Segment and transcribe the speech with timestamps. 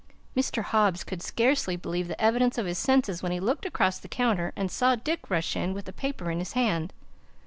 [0.35, 0.63] Mr.
[0.63, 4.51] Hobbs could scarcely believe the evidence of his senses when he looked across the counter
[4.55, 6.91] and saw Dick rush in with the paper in his hand.